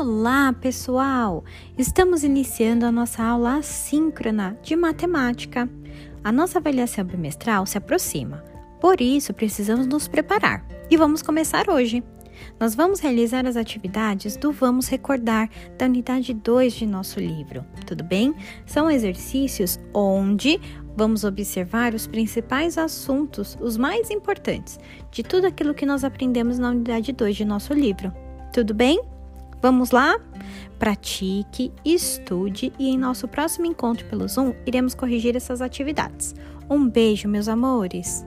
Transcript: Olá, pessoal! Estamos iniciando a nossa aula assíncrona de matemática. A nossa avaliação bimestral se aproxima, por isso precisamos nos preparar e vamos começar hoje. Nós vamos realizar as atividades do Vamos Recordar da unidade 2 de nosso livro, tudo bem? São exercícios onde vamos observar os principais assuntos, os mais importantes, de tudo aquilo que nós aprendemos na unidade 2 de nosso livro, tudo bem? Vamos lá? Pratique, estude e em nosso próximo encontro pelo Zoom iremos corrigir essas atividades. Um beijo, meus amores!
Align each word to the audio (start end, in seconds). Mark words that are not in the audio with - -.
Olá, 0.00 0.52
pessoal! 0.52 1.44
Estamos 1.76 2.22
iniciando 2.22 2.86
a 2.86 2.92
nossa 2.92 3.20
aula 3.20 3.56
assíncrona 3.56 4.56
de 4.62 4.76
matemática. 4.76 5.68
A 6.22 6.30
nossa 6.30 6.60
avaliação 6.60 7.04
bimestral 7.04 7.66
se 7.66 7.78
aproxima, 7.78 8.44
por 8.80 9.00
isso 9.00 9.34
precisamos 9.34 9.88
nos 9.88 10.06
preparar 10.06 10.64
e 10.88 10.96
vamos 10.96 11.20
começar 11.20 11.68
hoje. 11.68 12.04
Nós 12.60 12.76
vamos 12.76 13.00
realizar 13.00 13.44
as 13.44 13.56
atividades 13.56 14.36
do 14.36 14.52
Vamos 14.52 14.86
Recordar 14.86 15.50
da 15.76 15.86
unidade 15.86 16.32
2 16.32 16.74
de 16.74 16.86
nosso 16.86 17.18
livro, 17.18 17.66
tudo 17.84 18.04
bem? 18.04 18.32
São 18.66 18.88
exercícios 18.88 19.80
onde 19.92 20.60
vamos 20.96 21.24
observar 21.24 21.92
os 21.92 22.06
principais 22.06 22.78
assuntos, 22.78 23.58
os 23.60 23.76
mais 23.76 24.12
importantes, 24.12 24.78
de 25.10 25.24
tudo 25.24 25.48
aquilo 25.48 25.74
que 25.74 25.84
nós 25.84 26.04
aprendemos 26.04 26.56
na 26.56 26.70
unidade 26.70 27.12
2 27.12 27.34
de 27.34 27.44
nosso 27.44 27.74
livro, 27.74 28.14
tudo 28.52 28.72
bem? 28.72 29.17
Vamos 29.60 29.90
lá? 29.90 30.18
Pratique, 30.78 31.72
estude 31.84 32.72
e 32.78 32.88
em 32.88 32.96
nosso 32.96 33.26
próximo 33.26 33.66
encontro 33.66 34.06
pelo 34.06 34.28
Zoom 34.28 34.54
iremos 34.64 34.94
corrigir 34.94 35.36
essas 35.36 35.60
atividades. 35.60 36.34
Um 36.70 36.88
beijo, 36.88 37.28
meus 37.28 37.48
amores! 37.48 38.24